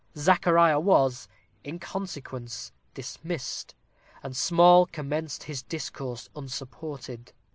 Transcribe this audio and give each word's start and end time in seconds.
Zachariah 0.17 0.79
was, 0.79 1.27
in 1.63 1.77
consequence, 1.77 2.71
dismissed, 2.95 3.75
and 4.23 4.35
Small 4.35 4.87
commenced 4.87 5.43
his 5.43 5.61
discourse 5.61 6.27
unsupported. 6.35 7.33